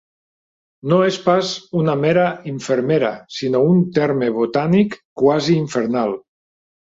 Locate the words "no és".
0.93-1.17